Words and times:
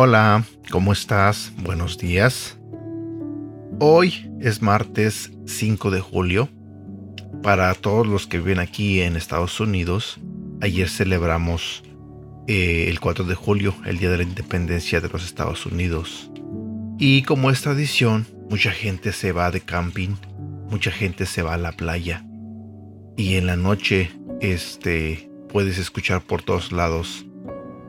Hola, 0.00 0.44
¿cómo 0.70 0.92
estás? 0.92 1.52
Buenos 1.64 1.98
días. 1.98 2.56
Hoy 3.80 4.30
es 4.40 4.62
martes 4.62 5.32
5 5.46 5.90
de 5.90 6.00
julio. 6.00 6.48
Para 7.42 7.74
todos 7.74 8.06
los 8.06 8.28
que 8.28 8.38
viven 8.38 8.60
aquí 8.60 9.00
en 9.00 9.16
Estados 9.16 9.58
Unidos, 9.58 10.20
ayer 10.60 10.88
celebramos 10.88 11.82
eh, 12.46 12.86
el 12.88 13.00
4 13.00 13.24
de 13.24 13.34
julio, 13.34 13.74
el 13.84 13.98
Día 13.98 14.10
de 14.10 14.18
la 14.18 14.22
Independencia 14.22 15.00
de 15.00 15.08
los 15.08 15.24
Estados 15.24 15.66
Unidos. 15.66 16.30
Y 17.00 17.22
como 17.22 17.50
es 17.50 17.62
tradición, 17.62 18.26
mucha 18.50 18.72
gente 18.72 19.12
se 19.12 19.30
va 19.30 19.52
de 19.52 19.60
camping, 19.60 20.16
mucha 20.68 20.90
gente 20.90 21.26
se 21.26 21.42
va 21.42 21.54
a 21.54 21.58
la 21.58 21.70
playa. 21.70 22.24
Y 23.16 23.36
en 23.36 23.46
la 23.46 23.56
noche, 23.56 24.10
este, 24.40 25.30
puedes 25.48 25.78
escuchar 25.78 26.22
por 26.22 26.42
todos 26.42 26.72
lados 26.72 27.24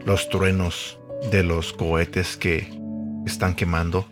los 0.05 0.29
truenos 0.29 0.99
de 1.31 1.41
los 1.41 1.73
cohetes 1.73 2.37
que 2.37 2.71
están 3.25 3.55
quemando 3.55 4.07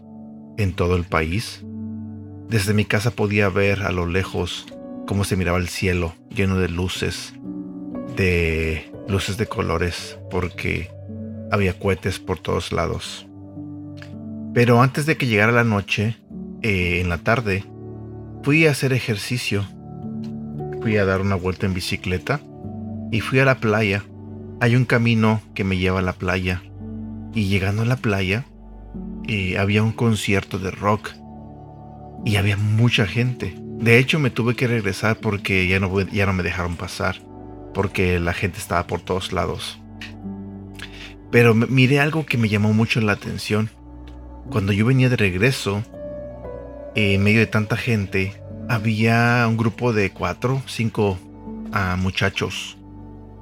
en 0.57 0.73
todo 0.73 0.95
el 0.95 1.03
país. 1.03 1.63
Desde 2.49 2.73
mi 2.73 2.85
casa 2.85 3.11
podía 3.11 3.49
ver 3.49 3.83
a 3.83 3.91
lo 3.91 4.07
lejos 4.07 4.65
cómo 5.05 5.25
se 5.25 5.35
miraba 5.35 5.59
el 5.59 5.67
cielo 5.67 6.15
lleno 6.29 6.57
de 6.57 6.69
luces, 6.69 7.35
de 8.15 8.91
luces 9.07 9.37
de 9.37 9.45
colores, 9.45 10.17
porque 10.31 10.89
había 11.51 11.77
cohetes 11.77 12.17
por 12.17 12.39
todos 12.39 12.71
lados. 12.71 13.26
Pero 14.57 14.81
antes 14.81 15.05
de 15.05 15.17
que 15.17 15.27
llegara 15.27 15.51
la 15.51 15.63
noche, 15.63 16.17
eh, 16.63 16.99
en 16.99 17.09
la 17.09 17.19
tarde, 17.19 17.63
fui 18.41 18.65
a 18.65 18.71
hacer 18.71 18.91
ejercicio. 18.91 19.63
Fui 20.81 20.97
a 20.97 21.05
dar 21.05 21.21
una 21.21 21.35
vuelta 21.35 21.67
en 21.67 21.75
bicicleta 21.75 22.41
y 23.11 23.19
fui 23.21 23.37
a 23.37 23.45
la 23.45 23.59
playa. 23.59 24.03
Hay 24.59 24.75
un 24.75 24.85
camino 24.85 25.41
que 25.53 25.63
me 25.63 25.77
lleva 25.77 25.99
a 25.99 26.01
la 26.01 26.13
playa 26.13 26.63
y 27.35 27.49
llegando 27.49 27.83
a 27.83 27.85
la 27.85 27.97
playa, 27.97 28.45
eh, 29.27 29.59
había 29.59 29.83
un 29.83 29.91
concierto 29.91 30.57
de 30.57 30.71
rock 30.71 31.11
y 32.25 32.37
había 32.37 32.57
mucha 32.57 33.05
gente. 33.05 33.53
De 33.59 33.99
hecho, 33.99 34.17
me 34.17 34.31
tuve 34.31 34.55
que 34.55 34.65
regresar 34.65 35.19
porque 35.19 35.67
ya 35.67 35.79
no, 35.79 36.01
ya 36.01 36.25
no 36.25 36.33
me 36.33 36.41
dejaron 36.41 36.77
pasar, 36.77 37.17
porque 37.75 38.19
la 38.19 38.33
gente 38.33 38.57
estaba 38.57 38.87
por 38.87 39.01
todos 39.01 39.33
lados. 39.33 39.79
Pero 41.29 41.53
miré 41.53 41.99
algo 41.99 42.25
que 42.25 42.39
me 42.39 42.49
llamó 42.49 42.73
mucho 42.73 42.99
la 43.01 43.11
atención. 43.11 43.69
Cuando 44.51 44.73
yo 44.73 44.85
venía 44.85 45.09
de 45.09 45.17
regreso, 45.17 45.83
en 46.95 47.23
medio 47.23 47.39
de 47.39 47.47
tanta 47.47 47.77
gente, 47.77 48.33
había 48.69 49.45
un 49.47 49.57
grupo 49.57 49.93
de 49.93 50.11
cuatro, 50.11 50.61
cinco 50.65 51.17
ah, 51.71 51.95
muchachos 51.97 52.77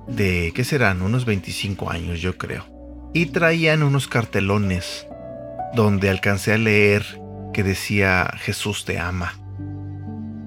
de, 0.07 0.51
¿qué 0.53 0.63
serán? 0.63 1.01
Unos 1.01 1.25
25 1.25 1.89
años, 1.89 2.21
yo 2.21 2.37
creo 2.37 2.75
y 3.15 3.27
traían 3.27 3.81
unos 3.81 4.09
cartelones 4.09 5.07
donde 5.73 6.09
alcancé 6.09 6.51
a 6.51 6.57
leer 6.57 7.21
que 7.53 7.63
decía 7.63 8.29
Jesús 8.39 8.83
te 8.83 8.99
ama. 8.99 9.39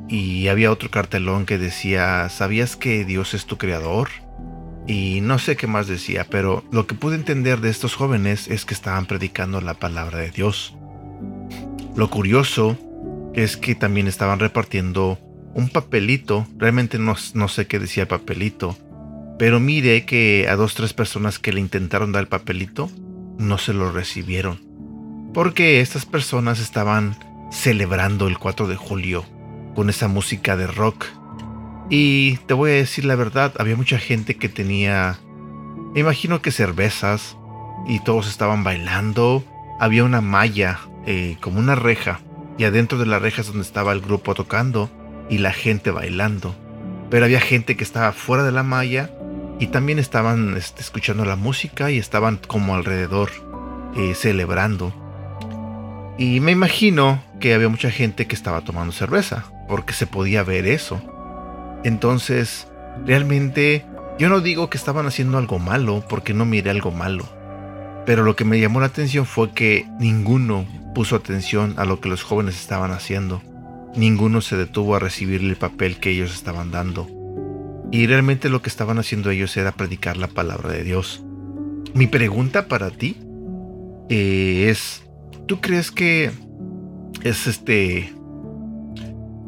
Y 0.07 0.49
había 0.49 0.71
otro 0.71 0.91
cartelón 0.91 1.47
que 1.47 1.57
decía, 1.57 2.29
¿sabías 2.29 2.77
que 2.77 3.07
Dios 3.07 3.33
es 3.33 3.47
tu 3.47 3.57
creador? 3.57 4.11
Y 4.89 5.21
no 5.21 5.39
sé 5.39 5.57
qué 5.57 5.67
más 5.67 5.87
decía, 5.87 6.27
pero 6.29 6.65
lo 6.73 6.87
que 6.87 6.95
pude 6.95 7.15
entender 7.15 7.61
de 7.61 7.69
estos 7.69 7.95
jóvenes 7.95 8.49
es 8.49 8.65
que 8.65 8.73
estaban 8.73 9.05
predicando 9.07 9.61
la 9.61 9.75
palabra 9.75 10.19
de 10.19 10.31
Dios. 10.31 10.75
Lo 11.95 12.09
curioso 12.09 12.79
es 13.35 13.59
que 13.59 13.75
también 13.75 14.09
estaban 14.09 14.41
repartiendo 14.41 15.19
un 15.55 15.69
papelito, 15.69 16.47
realmente 16.57 16.99
no, 16.99 17.17
sé 17.17 17.67
qué 17.67 17.79
decía 17.79 18.05
el 18.05 18.09
papelito, 18.09 18.79
pero 19.39 19.61
mire 19.61 20.07
que 20.07 20.47
a 20.49 20.57
dos 20.57 20.75
tres 20.75 20.95
personas 20.95 21.39
que 21.39 21.53
le 21.53 21.61
intentaron 21.61 22.13
dar 22.13 22.23
el 22.23 22.29
papelito 22.29 22.91
no 23.39 23.59
se 23.59 23.75
lo 23.75 23.93
recibieron. 23.93 24.61
Porque 25.35 25.81
estas 25.81 26.07
personas 26.07 26.61
estaban 26.61 27.17
celebrando 27.53 28.27
el 28.27 28.39
4 28.39 28.67
de 28.67 28.77
julio 28.77 29.25
con 29.75 29.91
esa 29.91 30.09
música 30.09 30.57
de 30.57 30.67
rock. 30.67 31.05
Y 31.91 32.37
te 32.47 32.55
voy 32.55 32.71
a 32.71 32.75
decir 32.75 33.05
la 33.05 33.17
verdad, 33.17 33.55
había 33.59 33.77
mucha 33.77 33.99
gente 33.99 34.37
que 34.37 34.49
tenía, 34.49 35.19
me 35.95 36.01
imagino 36.01 36.43
que 36.43 36.51
cervezas, 36.51 37.37
y 37.87 38.01
todos 38.01 38.29
estaban 38.29 38.63
bailando. 38.63 39.43
Había 39.81 40.05
una 40.05 40.21
malla, 40.21 40.79
eh, 41.07 41.37
como 41.41 41.59
una 41.59 41.75
reja, 41.75 42.21
y 42.59 42.65
adentro 42.65 42.99
de 42.99 43.07
la 43.07 43.19
reja 43.19 43.41
es 43.41 43.47
donde 43.47 43.63
estaba 43.63 43.93
el 43.93 44.01
grupo 44.01 44.35
tocando 44.35 44.91
y 45.31 45.39
la 45.39 45.53
gente 45.53 45.91
bailando. 45.91 46.55
Pero 47.11 47.25
había 47.25 47.41
gente 47.41 47.77
que 47.77 47.85
estaba 47.85 48.13
fuera 48.13 48.43
de 48.43 48.53
la 48.53 48.63
malla 48.63 49.11
y 49.59 49.69
también 49.69 49.99
estaban 49.99 50.57
este, 50.57 50.83
escuchando 50.83 51.25
la 51.25 51.37
música 51.37 51.91
y 51.91 51.99
estaban 51.99 52.37
como 52.37 52.75
alrededor 52.75 53.31
eh, 53.97 54.15
celebrando. 54.15 54.93
Y 56.19 56.41
me 56.41 56.53
imagino 56.53 57.23
que 57.41 57.55
había 57.55 57.69
mucha 57.69 57.91
gente 57.91 58.27
que 58.27 58.35
estaba 58.35 58.63
tomando 58.63 58.93
cerveza, 58.93 59.45
porque 59.69 59.93
se 59.93 60.07
podía 60.07 60.43
ver 60.43 60.67
eso. 60.67 61.01
Entonces, 61.85 62.69
realmente 63.05 63.85
yo 64.19 64.29
no 64.29 64.41
digo 64.41 64.69
que 64.69 64.77
estaban 64.77 65.07
haciendo 65.07 65.39
algo 65.39 65.59
malo, 65.59 66.05
porque 66.09 66.35
no 66.35 66.45
miré 66.45 66.71
algo 66.71 66.91
malo. 66.91 67.25
Pero 68.05 68.25
lo 68.25 68.37
que 68.37 68.45
me 68.45 68.59
llamó 68.59 68.81
la 68.81 68.87
atención 68.87 69.27
fue 69.27 69.53
que 69.53 69.87
ninguno 70.01 70.67
puso 70.95 71.15
atención 71.15 71.75
a 71.77 71.85
lo 71.85 72.01
que 72.01 72.09
los 72.09 72.23
jóvenes 72.23 72.59
estaban 72.59 72.91
haciendo. 72.91 73.43
Ninguno 73.95 74.41
se 74.41 74.57
detuvo 74.57 74.97
a 74.97 74.99
recibir 74.99 75.43
el 75.43 75.57
papel 75.57 75.99
que 75.99 76.11
ellos 76.11 76.35
estaban 76.35 76.71
dando. 76.71 77.07
Y 77.93 78.07
realmente 78.07 78.49
lo 78.49 78.61
que 78.61 78.69
estaban 78.69 78.99
haciendo 78.99 79.31
ellos 79.31 79.57
era 79.57 79.73
predicar 79.73 80.17
la 80.17 80.29
palabra 80.29 80.73
de 80.73 80.85
Dios. 80.85 81.23
Mi 81.95 82.07
pregunta 82.07 82.67
para 82.67 82.91
ti 82.91 83.17
eh, 84.09 84.67
es, 84.69 85.05
¿tú 85.47 85.61
crees 85.61 85.91
que 85.91 86.31
es 87.23 87.47
este 87.47 88.13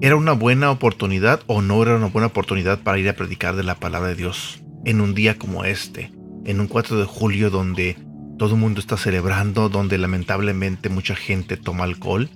era 0.03 0.16
una 0.16 0.33
buena 0.33 0.71
oportunidad 0.71 1.43
o 1.47 1.61
no 1.61 1.83
era 1.83 1.97
una 1.97 2.06
buena 2.06 2.28
oportunidad 2.28 2.81
para 2.81 2.99
ir 2.99 3.09
a 3.09 3.16
predicar 3.16 3.56
de 3.56 3.65
la 3.65 3.75
palabra 3.75 4.09
de 4.09 4.15
Dios 4.15 4.62
en 4.84 5.00
un 5.00 5.15
día 5.15 5.37
como 5.37 5.65
este, 5.65 6.11
en 6.47 6.61
un 6.61 6.69
4 6.69 6.99
de 6.99 7.05
julio 7.05 7.50
donde 7.50 7.97
todo 8.39 8.55
el 8.55 8.60
mundo 8.60 8.81
está 8.81 8.97
celebrando, 8.97 9.69
donde 9.69 9.99
lamentablemente 9.99 10.89
mucha 10.89 11.15
gente 11.15 11.59
toma 11.59 11.84
alcohol 11.84 12.31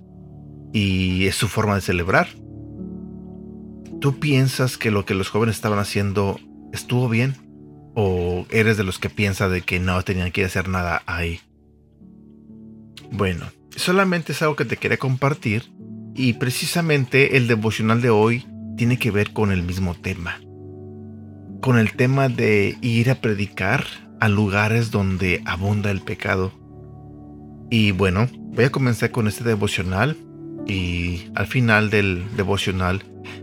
y 0.74 1.26
es 1.26 1.36
su 1.36 1.48
forma 1.48 1.76
de 1.76 1.80
celebrar? 1.80 2.28
¿Tú 4.00 4.18
piensas 4.18 4.76
que 4.76 4.90
lo 4.90 5.06
que 5.06 5.14
los 5.14 5.30
jóvenes 5.30 5.56
estaban 5.56 5.78
haciendo 5.78 6.38
estuvo 6.74 7.08
bien? 7.08 7.36
¿O 7.94 8.44
eres 8.50 8.76
de 8.76 8.84
los 8.84 8.98
que 8.98 9.08
piensa 9.08 9.48
de 9.48 9.62
que 9.62 9.80
no 9.80 10.02
tenían 10.02 10.32
que 10.32 10.44
hacer 10.44 10.68
nada 10.68 11.02
ahí? 11.06 11.40
Bueno, 13.10 13.46
solamente 13.74 14.32
es 14.32 14.42
algo 14.42 14.56
que 14.56 14.66
te 14.66 14.76
quería 14.76 14.98
compartir 14.98 15.70
y 16.14 16.34
precisamente 16.34 17.36
el 17.36 17.48
devocional 17.48 18.00
de 18.00 18.10
hoy 18.10 18.46
tiene 18.76 18.98
que 18.98 19.10
ver 19.10 19.32
con 19.32 19.50
el 19.50 19.62
mismo 19.62 19.94
tema. 19.94 20.40
Con 21.60 21.78
el 21.78 21.92
tema 21.94 22.28
de 22.28 22.76
ir 22.82 23.10
a 23.10 23.16
predicar 23.16 23.84
a 24.20 24.28
lugares 24.28 24.90
donde 24.90 25.42
abunda 25.44 25.90
el 25.90 26.00
pecado. 26.00 26.52
Y 27.70 27.92
bueno, 27.92 28.28
voy 28.32 28.64
a 28.64 28.72
comenzar 28.72 29.10
con 29.10 29.26
este 29.26 29.44
devocional 29.44 30.16
y 30.66 31.30
al 31.34 31.46
final 31.46 31.90
del 31.90 32.24
devocional 32.36 33.02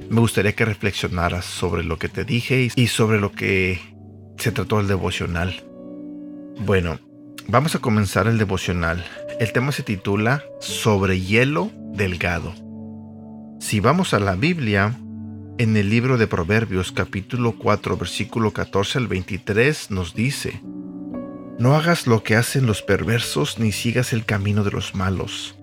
me 0.10 0.20
gustaría 0.20 0.54
que 0.54 0.66
reflexionaras 0.66 1.46
sobre 1.46 1.84
lo 1.84 1.98
que 1.98 2.10
te 2.10 2.24
dije 2.24 2.70
y 2.76 2.88
sobre 2.88 3.20
lo 3.20 3.32
que 3.32 3.80
se 4.38 4.52
trató 4.52 4.80
el 4.80 4.88
devocional. 4.88 5.64
Bueno, 6.66 7.00
vamos 7.48 7.76
a 7.76 7.80
comenzar 7.80 8.28
el 8.28 8.38
devocional. 8.38 9.04
El 9.40 9.52
tema 9.52 9.72
se 9.72 9.84
titula 9.84 10.44
Sobre 10.60 11.20
hielo 11.20 11.72
delgado. 11.94 12.54
Si 13.60 13.80
vamos 13.80 14.14
a 14.14 14.20
la 14.20 14.36
Biblia, 14.36 14.98
en 15.58 15.78
el 15.78 15.90
libro 15.90 16.18
de 16.18 16.28
Proverbios 16.28 16.92
capítulo 16.92 17.58
4 17.58 17.98
versículo 17.98 18.52
14 18.52 19.00
al 19.00 19.08
23 19.08 19.92
nos 19.92 20.16
dice, 20.16 20.62
No 21.60 21.76
hagas 21.76 22.08
lo 22.08 22.24
que 22.24 22.36
hacen 22.36 22.66
los 22.66 22.82
perversos 22.82 23.60
ni 23.60 23.72
sigas 23.72 24.14
el 24.14 24.26
camino 24.26 24.64
de 24.64 24.72
los 24.72 24.96
malos, 24.96 25.56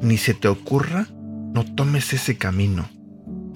ni 0.00 0.16
se 0.16 0.34
te 0.34 0.48
ocurra, 0.48 1.06
no 1.54 1.64
tomes 1.74 2.12
ese 2.12 2.36
camino 2.36 2.88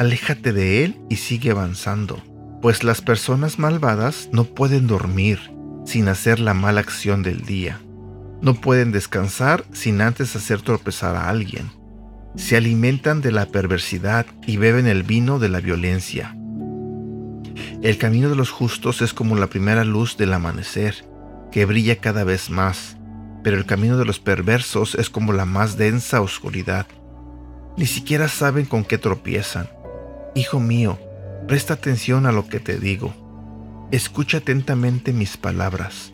aléjate 0.02 0.52
de 0.52 0.84
él 0.84 1.00
y 1.08 1.16
sigue 1.16 1.50
avanzando, 1.50 2.20
pues 2.60 2.84
las 2.84 3.00
personas 3.00 3.58
malvadas 3.58 4.28
no 4.32 4.44
pueden 4.44 4.86
dormir 4.86 5.38
sin 5.86 6.08
hacer 6.08 6.40
la 6.40 6.54
mala 6.54 6.80
acción 6.80 7.22
del 7.22 7.42
día. 7.42 7.80
No 8.40 8.54
pueden 8.54 8.90
descansar 8.90 9.64
sin 9.72 10.00
antes 10.00 10.34
hacer 10.34 10.60
tropezar 10.60 11.14
a 11.14 11.28
alguien. 11.28 11.70
Se 12.36 12.56
alimentan 12.56 13.20
de 13.20 13.32
la 13.32 13.46
perversidad 13.46 14.26
y 14.46 14.56
beben 14.56 14.86
el 14.86 15.02
vino 15.02 15.38
de 15.38 15.48
la 15.48 15.60
violencia. 15.60 16.36
El 17.82 17.98
camino 17.98 18.28
de 18.28 18.36
los 18.36 18.50
justos 18.50 19.02
es 19.02 19.12
como 19.12 19.36
la 19.36 19.48
primera 19.48 19.84
luz 19.84 20.16
del 20.16 20.32
amanecer, 20.32 21.04
que 21.50 21.66
brilla 21.66 21.96
cada 21.96 22.24
vez 22.24 22.48
más. 22.50 22.96
pero 23.42 23.56
el 23.56 23.66
camino 23.66 23.98
de 23.98 24.04
los 24.04 24.20
perversos 24.20 24.94
es 24.94 25.10
como 25.10 25.32
la 25.32 25.44
más 25.44 25.76
densa 25.76 26.20
oscuridad. 26.20 26.86
Ni 27.76 27.86
siquiera 27.86 28.28
saben 28.28 28.66
con 28.66 28.84
qué 28.84 28.98
tropiezan. 28.98 29.68
Hijo 30.34 30.60
mío, 30.60 30.98
presta 31.48 31.74
atención 31.74 32.26
a 32.26 32.32
lo 32.32 32.46
que 32.46 32.60
te 32.60 32.78
digo. 32.78 33.14
Escucha 33.90 34.38
atentamente 34.38 35.12
mis 35.12 35.36
palabras. 35.36 36.12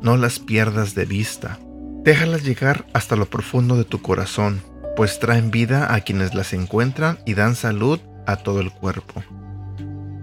No 0.00 0.16
las 0.16 0.38
pierdas 0.38 0.94
de 0.94 1.04
vista. 1.04 1.58
Déjalas 2.02 2.44
llegar 2.44 2.86
hasta 2.94 3.14
lo 3.14 3.26
profundo 3.26 3.76
de 3.76 3.84
tu 3.84 4.00
corazón, 4.00 4.62
pues 5.00 5.18
traen 5.18 5.50
vida 5.50 5.94
a 5.94 6.02
quienes 6.02 6.34
las 6.34 6.52
encuentran 6.52 7.18
y 7.24 7.32
dan 7.32 7.54
salud 7.54 8.00
a 8.26 8.36
todo 8.36 8.60
el 8.60 8.70
cuerpo. 8.70 9.22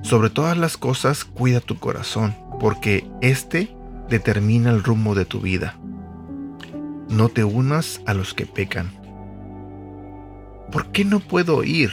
Sobre 0.03 0.29
todas 0.29 0.55
las 0.55 0.77
cosas, 0.77 1.25
cuida 1.25 1.61
tu 1.61 1.79
corazón, 1.79 2.35
porque 2.59 3.03
éste 3.21 3.75
determina 4.07 4.69
el 4.69 4.83
rumbo 4.83 5.15
de 5.15 5.25
tu 5.25 5.39
vida. 5.39 5.79
No 7.09 7.29
te 7.29 7.43
unas 7.43 8.01
a 8.05 8.13
los 8.13 8.35
que 8.35 8.45
pecan. 8.45 8.91
¿Por 10.71 10.91
qué 10.91 11.05
no 11.05 11.21
puedo 11.21 11.63
ir? 11.63 11.89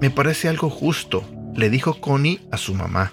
Me 0.00 0.10
parece 0.10 0.48
algo 0.48 0.70
justo, 0.70 1.22
le 1.54 1.70
dijo 1.70 2.00
Connie 2.00 2.40
a 2.50 2.56
su 2.56 2.74
mamá. 2.74 3.12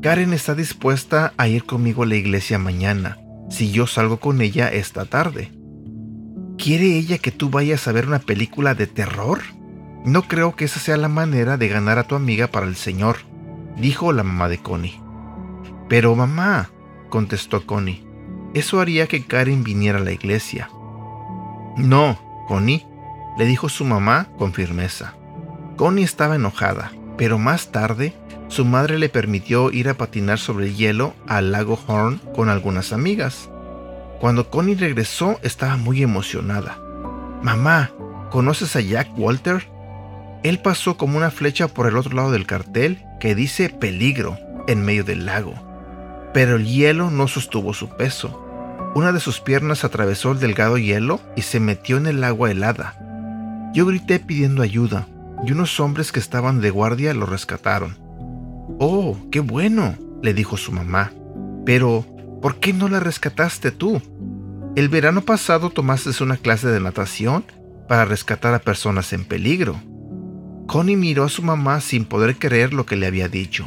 Karen 0.00 0.32
está 0.32 0.54
dispuesta 0.54 1.34
a 1.36 1.48
ir 1.48 1.66
conmigo 1.66 2.04
a 2.04 2.06
la 2.06 2.16
iglesia 2.16 2.58
mañana, 2.58 3.18
si 3.50 3.72
yo 3.72 3.86
salgo 3.86 4.20
con 4.20 4.40
ella 4.40 4.72
esta 4.72 5.04
tarde. 5.04 5.50
¿Quiere 6.58 6.96
ella 6.96 7.18
que 7.18 7.32
tú 7.32 7.50
vayas 7.50 7.86
a 7.88 7.92
ver 7.92 8.06
una 8.06 8.20
película 8.20 8.74
de 8.74 8.86
terror? 8.86 9.40
No 10.04 10.22
creo 10.22 10.54
que 10.54 10.66
esa 10.66 10.80
sea 10.80 10.96
la 10.96 11.08
manera 11.08 11.56
de 11.56 11.68
ganar 11.68 11.98
a 11.98 12.04
tu 12.04 12.14
amiga 12.14 12.48
para 12.48 12.66
el 12.66 12.76
Señor, 12.76 13.16
dijo 13.76 14.12
la 14.12 14.22
mamá 14.22 14.48
de 14.48 14.58
Connie. 14.58 15.00
Pero 15.88 16.14
mamá, 16.14 16.70
contestó 17.08 17.66
Connie, 17.66 18.04
eso 18.54 18.80
haría 18.80 19.06
que 19.08 19.24
Karen 19.24 19.64
viniera 19.64 19.98
a 19.98 20.02
la 20.02 20.12
iglesia. 20.12 20.70
No, 21.76 22.18
Connie, 22.46 22.86
le 23.36 23.46
dijo 23.46 23.68
su 23.68 23.84
mamá 23.84 24.28
con 24.38 24.52
firmeza. 24.52 25.14
Connie 25.76 26.04
estaba 26.04 26.36
enojada, 26.36 26.92
pero 27.16 27.38
más 27.38 27.72
tarde 27.72 28.14
su 28.48 28.64
madre 28.64 28.98
le 28.98 29.08
permitió 29.08 29.72
ir 29.72 29.88
a 29.88 29.94
patinar 29.94 30.38
sobre 30.38 30.66
el 30.66 30.76
hielo 30.76 31.14
al 31.26 31.50
lago 31.50 31.78
Horn 31.86 32.20
con 32.34 32.48
algunas 32.48 32.92
amigas. 32.92 33.50
Cuando 34.20 34.50
Connie 34.50 34.74
regresó 34.74 35.38
estaba 35.42 35.76
muy 35.76 36.02
emocionada. 36.02 36.78
Mamá, 37.42 37.90
¿conoces 38.30 38.74
a 38.76 38.80
Jack 38.80 39.08
Walter? 39.16 39.68
Él 40.42 40.58
pasó 40.60 40.96
como 40.96 41.16
una 41.16 41.30
flecha 41.30 41.68
por 41.68 41.86
el 41.86 41.96
otro 41.96 42.14
lado 42.14 42.30
del 42.30 42.46
cartel 42.46 43.04
que 43.20 43.34
dice 43.34 43.70
peligro 43.70 44.38
en 44.66 44.82
medio 44.84 45.04
del 45.04 45.26
lago. 45.26 45.54
Pero 46.32 46.56
el 46.56 46.66
hielo 46.66 47.10
no 47.10 47.28
sostuvo 47.28 47.74
su 47.74 47.88
peso. 47.88 48.40
Una 48.94 49.12
de 49.12 49.20
sus 49.20 49.40
piernas 49.40 49.84
atravesó 49.84 50.32
el 50.32 50.40
delgado 50.40 50.78
hielo 50.78 51.20
y 51.36 51.42
se 51.42 51.60
metió 51.60 51.96
en 51.96 52.06
el 52.06 52.22
agua 52.24 52.50
helada. 52.50 52.94
Yo 53.72 53.86
grité 53.86 54.20
pidiendo 54.20 54.62
ayuda, 54.62 55.08
y 55.44 55.52
unos 55.52 55.80
hombres 55.80 56.12
que 56.12 56.20
estaban 56.20 56.60
de 56.60 56.70
guardia 56.70 57.12
lo 57.12 57.26
rescataron. 57.26 57.96
Oh, 58.78 59.16
qué 59.30 59.40
bueno, 59.40 59.96
le 60.22 60.32
dijo 60.32 60.56
su 60.56 60.72
mamá. 60.72 61.12
Pero, 61.66 62.04
¿por 62.44 62.56
qué 62.56 62.74
no 62.74 62.90
la 62.90 63.00
rescataste 63.00 63.70
tú? 63.70 64.02
El 64.76 64.90
verano 64.90 65.22
pasado 65.22 65.70
tomaste 65.70 66.10
una 66.22 66.36
clase 66.36 66.68
de 66.68 66.78
natación 66.78 67.42
para 67.88 68.04
rescatar 68.04 68.52
a 68.52 68.58
personas 68.58 69.14
en 69.14 69.24
peligro. 69.24 69.80
Connie 70.66 70.94
miró 70.98 71.24
a 71.24 71.30
su 71.30 71.42
mamá 71.42 71.80
sin 71.80 72.04
poder 72.04 72.36
creer 72.36 72.74
lo 72.74 72.84
que 72.84 72.96
le 72.96 73.06
había 73.06 73.28
dicho. 73.30 73.66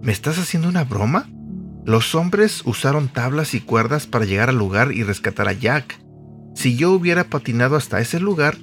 ¿Me 0.00 0.10
estás 0.10 0.38
haciendo 0.38 0.70
una 0.70 0.84
broma? 0.84 1.28
Los 1.84 2.14
hombres 2.14 2.62
usaron 2.64 3.08
tablas 3.08 3.52
y 3.52 3.60
cuerdas 3.60 4.06
para 4.06 4.24
llegar 4.24 4.48
al 4.48 4.56
lugar 4.56 4.92
y 4.92 5.02
rescatar 5.02 5.46
a 5.46 5.52
Jack. 5.52 6.00
Si 6.54 6.76
yo 6.76 6.92
hubiera 6.92 7.24
patinado 7.24 7.76
hasta 7.76 8.00
ese 8.00 8.20
lugar, 8.20 8.56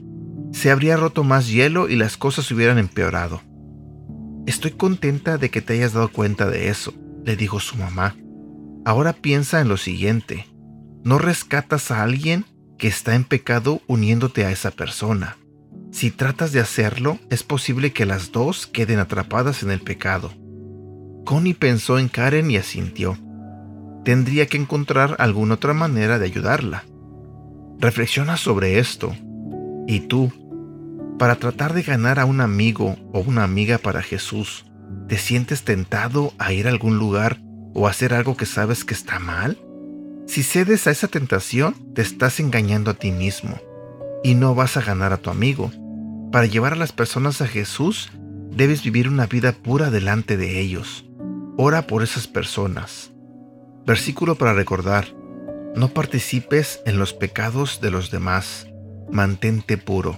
se 0.54 0.72
habría 0.72 0.98
roto 0.98 1.24
más 1.24 1.48
hielo 1.52 1.88
y 1.88 1.98
las 1.98 2.18
cosas 2.18 2.50
hubieran 2.50 2.80
empeorado. 2.80 3.44
Estoy 4.48 4.72
contenta 4.72 5.38
de 5.38 5.52
que 5.52 5.62
te 5.62 5.74
hayas 5.74 5.94
dado 5.94 6.08
cuenta 6.12 6.50
de 6.50 6.70
eso, 6.70 6.96
le 7.24 7.36
dijo 7.36 7.60
su 7.60 7.78
mamá. 7.78 8.16
Ahora 8.86 9.14
piensa 9.14 9.62
en 9.62 9.68
lo 9.68 9.78
siguiente. 9.78 10.48
No 11.04 11.18
rescatas 11.18 11.90
a 11.90 12.04
alguien 12.04 12.46
que 12.78 12.88
está 12.88 13.16
en 13.16 13.24
pecado 13.24 13.82
uniéndote 13.88 14.46
a 14.46 14.52
esa 14.52 14.70
persona. 14.70 15.38
Si 15.92 16.12
tratas 16.12 16.52
de 16.52 16.60
hacerlo, 16.60 17.18
es 17.32 17.42
posible 17.42 17.94
que 17.94 18.06
las 18.06 18.32
dos 18.32 18.68
queden 18.68 19.00
atrapadas 19.00 19.64
en 19.64 19.72
el 19.72 19.82
pecado. 19.82 20.32
Connie 21.26 21.56
pensó 21.56 21.98
en 21.98 22.10
Karen 22.10 22.52
y 22.52 22.58
asintió. 22.58 23.18
Tendría 24.04 24.46
que 24.46 24.58
encontrar 24.58 25.16
alguna 25.18 25.56
otra 25.56 25.74
manera 25.74 26.20
de 26.20 26.26
ayudarla. 26.26 26.84
Reflexiona 27.80 28.38
sobre 28.38 28.78
esto. 28.78 29.16
¿Y 29.88 30.02
tú? 30.02 30.32
Para 31.18 31.38
tratar 31.38 31.74
de 31.74 31.82
ganar 31.82 32.20
a 32.20 32.26
un 32.26 32.40
amigo 32.40 32.98
o 33.14 33.22
una 33.22 33.44
amiga 33.44 33.80
para 33.80 34.04
Jesús, 34.04 34.66
¿te 35.08 35.18
sientes 35.18 35.64
tentado 35.64 36.34
a 36.38 36.54
ir 36.54 36.68
a 36.68 36.70
algún 36.70 37.00
lugar 37.00 37.40
o 37.76 37.88
hacer 37.88 38.16
algo 38.16 38.36
que 38.36 38.48
sabes 38.48 38.84
que 38.84 38.96
está 38.96 39.20
mal? 39.20 39.60
Si 40.26 40.42
cedes 40.42 40.88
a 40.88 40.92
esa 40.92 41.08
tentación, 41.08 41.76
te 41.94 42.02
estás 42.02 42.40
engañando 42.40 42.90
a 42.90 42.96
ti 42.96 43.12
mismo 43.12 43.60
y 44.24 44.34
no 44.34 44.56
vas 44.56 44.78
a 44.78 44.82
ganar 44.82 45.14
a 45.14 45.18
tu 45.18 45.30
amigo. 45.30 45.70
Para 46.32 46.48
llevar 46.48 46.74
a 46.74 46.78
las 46.78 46.92
personas 46.92 47.42
a 47.42 47.48
Jesús, 47.48 48.10
debes 48.50 48.84
vivir 48.84 49.08
una 49.08 49.28
vida 49.28 49.52
pura 49.52 49.92
delante 49.92 50.38
de 50.38 50.60
ellos. 50.60 51.06
Ora 51.58 51.86
por 51.86 52.02
esas 52.02 52.26
personas. 52.26 53.12
Versículo 53.86 54.36
para 54.36 54.54
recordar. 54.54 55.06
No 55.76 55.90
participes 55.90 56.80
en 56.86 56.98
los 56.98 57.14
pecados 57.14 57.82
de 57.82 57.92
los 57.92 58.10
demás. 58.10 58.68
Mantente 59.12 59.78
puro. 59.78 60.18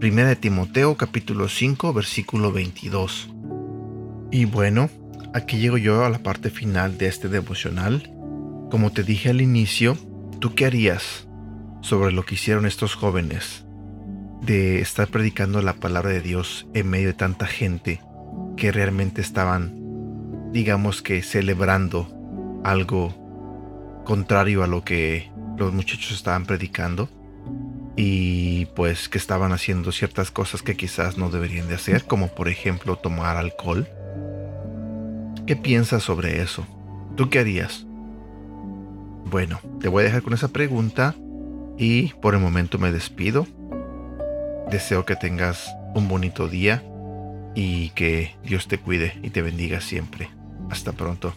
Primera 0.00 0.28
de 0.28 0.36
Timoteo 0.36 0.96
capítulo 0.96 1.48
5 1.48 1.92
versículo 1.92 2.52
22. 2.52 3.28
Y 4.30 4.44
bueno, 4.46 4.88
aquí 5.36 5.58
llego 5.58 5.78
yo 5.78 6.04
a 6.04 6.10
la 6.10 6.18
parte 6.18 6.50
final 6.50 6.98
de 6.98 7.06
este 7.06 7.28
devocional. 7.28 8.10
Como 8.70 8.90
te 8.90 9.04
dije 9.04 9.30
al 9.30 9.40
inicio, 9.40 9.96
¿tú 10.40 10.54
qué 10.54 10.66
harías 10.66 11.28
sobre 11.82 12.12
lo 12.12 12.24
que 12.24 12.34
hicieron 12.34 12.66
estos 12.66 12.94
jóvenes? 12.94 13.66
de 14.46 14.80
estar 14.80 15.08
predicando 15.08 15.60
la 15.60 15.74
palabra 15.74 16.10
de 16.10 16.20
Dios 16.20 16.66
en 16.72 16.88
medio 16.88 17.08
de 17.08 17.14
tanta 17.14 17.46
gente 17.46 18.00
que 18.56 18.72
realmente 18.72 19.20
estaban, 19.20 20.52
digamos 20.52 21.02
que, 21.02 21.22
celebrando 21.22 22.08
algo 22.64 24.02
contrario 24.04 24.62
a 24.62 24.66
lo 24.66 24.84
que 24.84 25.30
los 25.58 25.72
muchachos 25.72 26.12
estaban 26.12 26.46
predicando 26.46 27.08
y 27.96 28.66
pues 28.76 29.08
que 29.08 29.18
estaban 29.18 29.52
haciendo 29.52 29.90
ciertas 29.90 30.30
cosas 30.30 30.62
que 30.62 30.76
quizás 30.76 31.18
no 31.18 31.30
deberían 31.30 31.66
de 31.68 31.74
hacer, 31.74 32.04
como 32.04 32.28
por 32.28 32.48
ejemplo 32.48 32.96
tomar 32.96 33.36
alcohol. 33.36 33.88
¿Qué 35.46 35.54
piensas 35.54 36.02
sobre 36.02 36.42
eso? 36.42 36.66
¿Tú 37.14 37.30
qué 37.30 37.38
harías? 37.38 37.86
Bueno, 39.30 39.60
te 39.80 39.88
voy 39.88 40.02
a 40.02 40.06
dejar 40.06 40.22
con 40.22 40.32
esa 40.32 40.48
pregunta 40.48 41.14
y 41.78 42.08
por 42.14 42.34
el 42.34 42.40
momento 42.40 42.78
me 42.78 42.90
despido. 42.90 43.46
Deseo 44.70 45.04
que 45.04 45.14
tengas 45.14 45.72
un 45.94 46.08
bonito 46.08 46.48
día 46.48 46.82
y 47.54 47.90
que 47.90 48.34
Dios 48.42 48.66
te 48.66 48.78
cuide 48.78 49.18
y 49.22 49.30
te 49.30 49.42
bendiga 49.42 49.80
siempre. 49.80 50.30
Hasta 50.68 50.90
pronto. 50.90 51.32